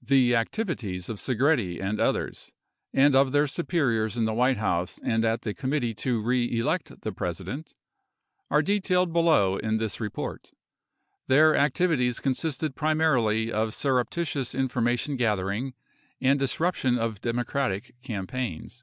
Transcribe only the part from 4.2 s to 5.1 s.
the White House